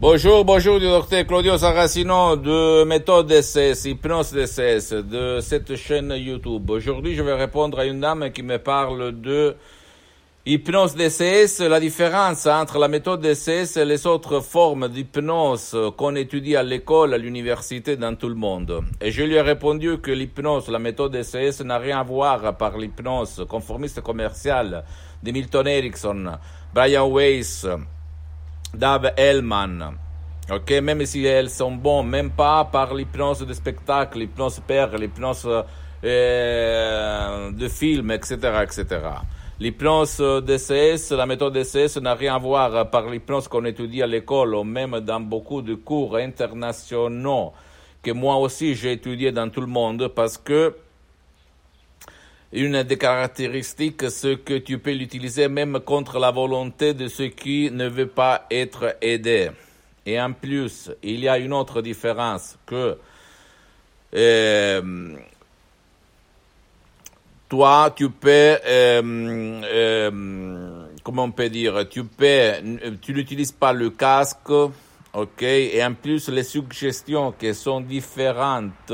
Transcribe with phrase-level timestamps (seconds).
[0.00, 6.68] Bonjour, bonjour du docteur Claudio Saracino de Méthode DCS, Hypnose DCS, de cette chaîne YouTube.
[6.68, 9.54] Aujourd'hui, je vais répondre à une dame qui me parle de
[10.46, 16.56] Hypnose DCS, la différence entre la méthode DCS et les autres formes d'hypnose qu'on étudie
[16.56, 18.82] à l'école, à l'université, dans tout le monde.
[19.00, 22.76] Et je lui ai répondu que l'hypnose, la méthode DCS n'a rien à voir par
[22.76, 24.84] l'hypnose conformiste commerciale
[25.22, 26.32] de Milton Erickson,
[26.74, 27.66] Brian Weiss,
[28.74, 29.96] Dave Hellman.
[30.50, 35.48] Ok, même si elles sont bonnes, même pas par l'hypnose de spectacle, l'hypnose père, l'hypnose
[36.04, 38.84] euh, de film, etc., etc.
[39.58, 44.54] L'hypnose DCS, la méthode DCS n'a rien à voir par l'hypnose qu'on étudie à l'école
[44.54, 47.52] ou même dans beaucoup de cours internationaux
[48.04, 50.76] que moi aussi j'ai étudié dans tout le monde parce que
[52.54, 57.70] une des caractéristiques, c'est que tu peux l'utiliser même contre la volonté de ceux qui
[57.70, 59.50] ne veut pas être aidé.
[60.06, 62.96] Et en plus, il y a une autre différence que
[64.14, 65.16] euh,
[67.48, 68.60] toi, tu peux, euh,
[69.64, 72.52] euh, comment on peut dire, tu peux,
[73.02, 74.50] tu n'utilises pas le casque,
[75.12, 78.92] ok, et en plus les suggestions qui sont différentes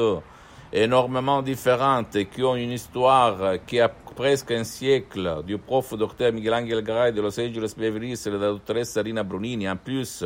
[0.72, 6.32] énormément différentes et qui ont une histoire qui a presque un siècle du prof docteur
[6.32, 9.68] Miguel Angel Gray de Los Angeles Beverly Hills et de la doctoresse Sarina Brunini.
[9.68, 10.24] En plus,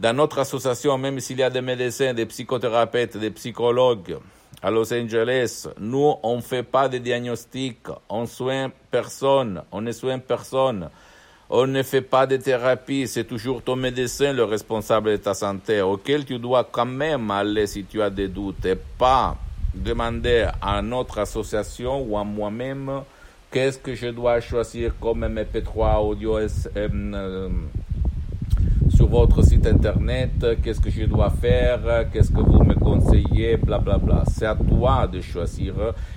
[0.00, 4.16] dans notre association, même s'il y a des médecins, des psychothérapeutes, des psychologues
[4.62, 9.92] à Los Angeles, nous, on ne fait pas de diagnostic, on soigne personne, on ne
[9.92, 10.88] soigne personne.
[11.54, 15.82] On ne fait pas de thérapie, c'est toujours ton médecin le responsable de ta santé,
[15.82, 19.36] auquel tu dois quand même aller si tu as des doutes, et pas
[19.74, 23.02] demander à notre association ou à moi-même
[23.50, 27.48] qu'est-ce que je dois choisir comme MP3 audio euh,
[28.94, 30.30] sur votre site internet,
[30.62, 34.24] qu'est-ce que je dois faire, qu'est-ce que vous me conseillez, bla bla bla.
[34.26, 35.74] C'est à toi de choisir.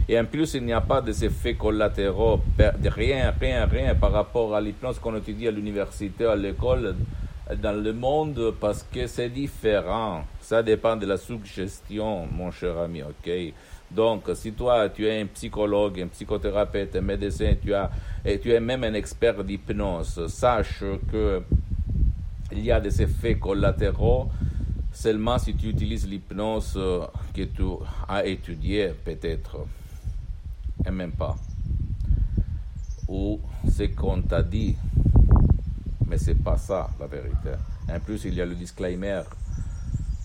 [0.07, 4.55] Et en plus, il n'y a pas des effets collatéraux, rien, rien, rien par rapport
[4.55, 6.95] à l'hypnose qu'on étudie à l'université, à l'école,
[7.61, 10.23] dans le monde, parce que c'est différent.
[10.41, 13.29] Ça dépend de la suggestion, mon cher ami, ok?
[13.91, 17.91] Donc, si toi, tu es un psychologue, un psychothérapeute, un médecin, tu, as,
[18.25, 21.43] et tu es même un expert d'hypnose, sache que
[22.51, 24.29] il y a des effets collatéraux
[24.91, 26.79] seulement si tu utilises l'hypnose
[27.33, 27.63] que tu
[28.07, 29.57] as étudiée, peut-être,
[30.85, 31.35] et même pas.
[33.07, 33.39] Ou
[33.69, 34.75] ce qu'on t'a dit,
[36.07, 37.51] mais c'est pas ça la vérité.
[37.89, 39.21] En plus, il y a le disclaimer,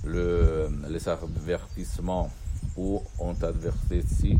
[0.05, 2.31] le, les avertissements
[2.77, 4.39] où on t'advertit si,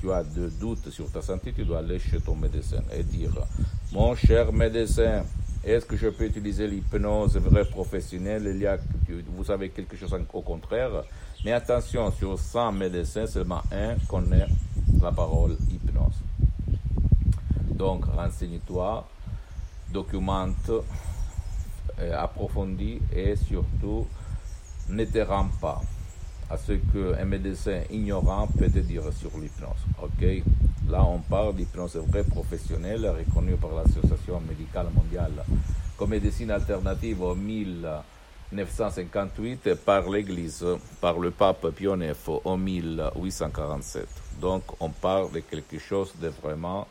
[0.00, 3.32] tu as des doutes sur ta santé, tu dois aller chez ton médecin et dire,
[3.92, 5.24] mon cher médecin,
[5.62, 8.50] est-ce que je peux utiliser l'hypnose vrai professionnelle?
[8.54, 8.78] Il y a,
[9.36, 11.04] vous savez quelque chose au contraire?
[11.44, 14.46] Mais attention, sur 100 médecins, seulement un connaît
[15.02, 16.14] la parole hypnose.
[17.72, 19.06] Donc, renseigne-toi,
[19.92, 20.70] documente,
[21.98, 24.06] euh, approfondis et surtout,
[24.88, 25.24] ne te
[25.60, 25.82] pas
[26.50, 29.86] à ce qu'un médecin ignorant peut te dire sur l'hypnose.
[30.88, 35.44] Là, on parle d'hypnose vraie professionnelle reconnue par l'Association médicale mondiale
[35.96, 40.66] comme médecine alternative en 1958 par l'Église,
[41.00, 44.08] par le pape IX en 1847.
[44.40, 46.88] Donc, on parle de quelque chose de vraiment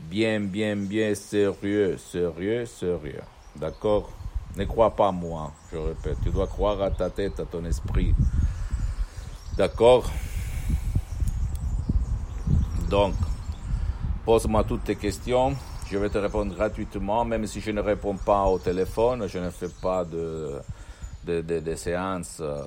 [0.00, 3.22] bien, bien, bien sérieux, sérieux, sérieux.
[3.56, 4.10] D'accord?
[4.56, 6.18] Ne crois pas moi, je répète.
[6.22, 8.14] Tu dois croire à ta tête, à ton esprit.
[9.56, 10.10] D'accord?
[12.88, 13.14] Donc,
[14.24, 15.56] pose-moi toutes tes questions.
[15.90, 19.26] Je vais te répondre gratuitement, même si je ne réponds pas au téléphone.
[19.28, 20.60] Je ne fais pas de,
[21.24, 22.62] de, de, de séances euh,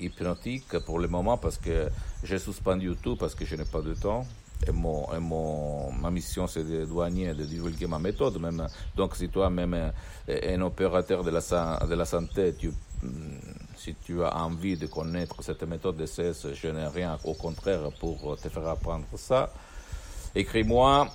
[0.00, 1.88] hypnotiques pour le moment parce que
[2.22, 4.26] j'ai suspendu tout parce que je n'ai pas de temps.
[4.66, 8.38] Et, mon, et mon, ma mission, c'est de douanier, de divulguer ma méthode.
[8.40, 8.66] Même.
[8.96, 9.92] Donc, si toi, même
[10.28, 11.40] un opérateur de la,
[11.86, 12.72] de la santé, tu,
[13.76, 17.90] si tu as envie de connaître cette méthode de CS, je n'ai rien au contraire
[18.00, 19.52] pour te faire apprendre ça.
[20.34, 21.06] Écris-moi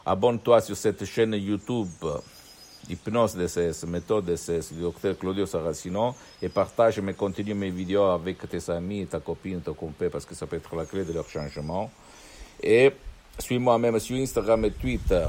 [0.05, 1.87] Abonne-toi sur cette chaîne YouTube
[2.89, 8.47] Hypnose DCS, méthode DCS du docteur Claudio Saracino et partage mes contenus, mes vidéos avec
[8.47, 11.27] tes amis, ta copine, ton compère, parce que ça peut être la clé de leur
[11.27, 11.89] changement.
[12.61, 12.91] Et
[13.39, 15.25] suis-moi même sur Instagram et Twitter.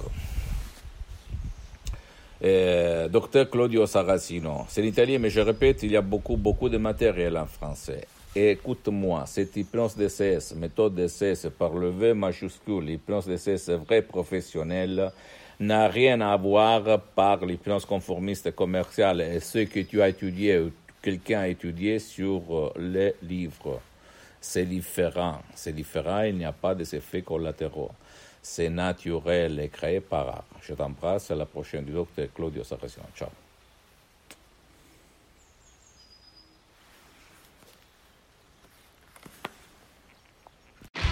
[2.44, 4.66] Euh, docteur Claudio Saracino.
[4.68, 8.06] C'est l'italien, mais je répète, il y a beaucoup, beaucoup de matériel en français.
[8.34, 15.10] Écoute-moi, cette hypnose DCS, méthode DCS par le V majuscule, hypnose DCS vrai professionnel,
[15.58, 20.70] n'a rien à voir par l'hypnose conformiste commerciale et ce que tu as étudié ou
[21.00, 23.80] quelqu'un a étudié sur euh, les livres.
[24.38, 25.40] C'est différent.
[25.54, 27.92] C'est différent, il n'y a pas d'effets collatéraux.
[28.48, 30.44] C'est naturel et créé par art.
[30.62, 32.62] Je t'embrasse, à la prochaine du docteur Claudio.
[32.62, 33.28] Ciao.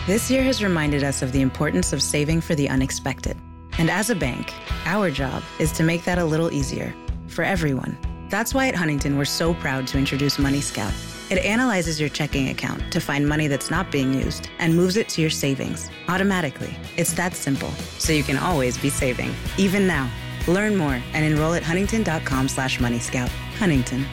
[0.07, 3.37] This year has reminded us of the importance of saving for the unexpected.
[3.79, 4.55] And as a bank,
[4.87, 6.95] our job is to make that a little easier
[7.27, 7.99] for everyone.
[8.31, 10.95] That's why at Huntington, we're so proud to introduce Money Scout.
[11.31, 15.09] It analyzes your checking account to find money that's not being used and moves it
[15.11, 16.77] to your savings automatically.
[16.97, 20.11] It's that simple, so you can always be saving, even now.
[20.47, 23.29] Learn more and enroll at huntington.com slash moneyscout.
[23.59, 24.05] Huntington.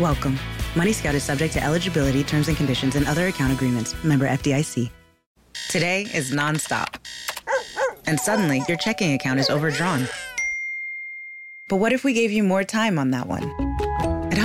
[0.00, 0.38] Welcome.
[0.74, 3.94] Money Scout is subject to eligibility, terms and conditions, and other account agreements.
[4.02, 4.90] Member FDIC.
[5.70, 6.96] Today is nonstop.
[8.06, 10.06] And suddenly, your checking account is overdrawn.
[11.68, 13.65] But what if we gave you more time on that one?